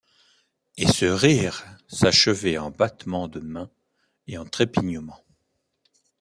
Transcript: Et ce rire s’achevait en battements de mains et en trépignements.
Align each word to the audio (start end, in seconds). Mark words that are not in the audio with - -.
Et 0.77 0.87
ce 0.87 1.05
rire 1.05 1.61
s’achevait 1.87 2.57
en 2.57 2.71
battements 2.71 3.27
de 3.27 3.39
mains 3.39 3.69
et 4.25 4.39
en 4.39 4.45
trépignements. 4.45 5.23